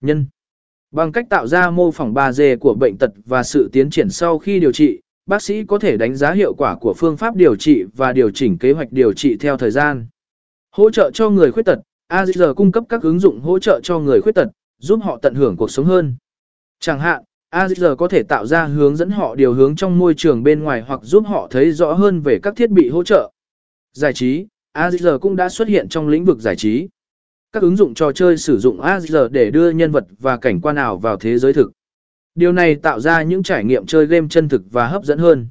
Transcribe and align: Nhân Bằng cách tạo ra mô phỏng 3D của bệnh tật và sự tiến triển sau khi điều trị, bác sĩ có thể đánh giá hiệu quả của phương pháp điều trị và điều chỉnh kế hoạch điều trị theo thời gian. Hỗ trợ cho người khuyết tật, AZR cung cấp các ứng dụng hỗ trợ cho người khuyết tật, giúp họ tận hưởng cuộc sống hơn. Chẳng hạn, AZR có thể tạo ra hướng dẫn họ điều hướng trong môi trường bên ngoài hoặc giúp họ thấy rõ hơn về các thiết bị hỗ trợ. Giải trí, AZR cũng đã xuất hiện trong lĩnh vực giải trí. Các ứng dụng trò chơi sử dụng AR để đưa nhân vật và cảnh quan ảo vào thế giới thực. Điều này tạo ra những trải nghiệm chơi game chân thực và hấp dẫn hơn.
Nhân 0.00 0.26
Bằng 0.90 1.12
cách 1.12 1.26
tạo 1.30 1.46
ra 1.46 1.70
mô 1.70 1.90
phỏng 1.90 2.14
3D 2.14 2.58
của 2.58 2.74
bệnh 2.74 2.96
tật 2.98 3.10
và 3.26 3.42
sự 3.42 3.68
tiến 3.72 3.90
triển 3.90 4.10
sau 4.10 4.38
khi 4.38 4.60
điều 4.60 4.72
trị, 4.72 5.00
bác 5.26 5.42
sĩ 5.42 5.64
có 5.64 5.78
thể 5.78 5.96
đánh 5.96 6.14
giá 6.14 6.32
hiệu 6.32 6.54
quả 6.54 6.76
của 6.80 6.94
phương 6.94 7.16
pháp 7.16 7.36
điều 7.36 7.56
trị 7.56 7.84
và 7.96 8.12
điều 8.12 8.30
chỉnh 8.30 8.58
kế 8.58 8.72
hoạch 8.72 8.92
điều 8.92 9.12
trị 9.12 9.36
theo 9.36 9.56
thời 9.56 9.70
gian. 9.70 10.06
Hỗ 10.70 10.90
trợ 10.90 11.10
cho 11.14 11.30
người 11.30 11.52
khuyết 11.52 11.62
tật, 11.62 11.78
AZR 12.08 12.54
cung 12.54 12.72
cấp 12.72 12.84
các 12.88 13.02
ứng 13.02 13.20
dụng 13.20 13.40
hỗ 13.40 13.58
trợ 13.58 13.80
cho 13.82 13.98
người 13.98 14.20
khuyết 14.20 14.34
tật, 14.34 14.48
giúp 14.78 15.00
họ 15.02 15.18
tận 15.22 15.34
hưởng 15.34 15.56
cuộc 15.56 15.70
sống 15.70 15.86
hơn. 15.86 16.16
Chẳng 16.80 17.00
hạn, 17.00 17.22
AZR 17.50 17.96
có 17.96 18.08
thể 18.08 18.22
tạo 18.22 18.46
ra 18.46 18.64
hướng 18.64 18.96
dẫn 18.96 19.10
họ 19.10 19.34
điều 19.34 19.52
hướng 19.52 19.76
trong 19.76 19.98
môi 19.98 20.14
trường 20.14 20.42
bên 20.42 20.62
ngoài 20.62 20.80
hoặc 20.86 21.00
giúp 21.02 21.24
họ 21.26 21.48
thấy 21.50 21.72
rõ 21.72 21.92
hơn 21.92 22.20
về 22.20 22.38
các 22.42 22.56
thiết 22.56 22.70
bị 22.70 22.88
hỗ 22.88 23.04
trợ. 23.04 23.30
Giải 23.92 24.12
trí, 24.12 24.46
AZR 24.72 25.18
cũng 25.18 25.36
đã 25.36 25.48
xuất 25.48 25.68
hiện 25.68 25.88
trong 25.88 26.08
lĩnh 26.08 26.24
vực 26.24 26.38
giải 26.40 26.56
trí. 26.56 26.88
Các 27.52 27.62
ứng 27.62 27.76
dụng 27.76 27.94
trò 27.94 28.12
chơi 28.12 28.36
sử 28.36 28.58
dụng 28.58 28.80
AR 28.80 29.16
để 29.30 29.50
đưa 29.50 29.70
nhân 29.70 29.92
vật 29.92 30.04
và 30.18 30.36
cảnh 30.36 30.60
quan 30.60 30.76
ảo 30.76 30.96
vào 30.96 31.16
thế 31.16 31.38
giới 31.38 31.52
thực. 31.52 31.72
Điều 32.34 32.52
này 32.52 32.74
tạo 32.74 33.00
ra 33.00 33.22
những 33.22 33.42
trải 33.42 33.64
nghiệm 33.64 33.86
chơi 33.86 34.06
game 34.06 34.26
chân 34.30 34.48
thực 34.48 34.62
và 34.70 34.86
hấp 34.86 35.04
dẫn 35.04 35.18
hơn. 35.18 35.48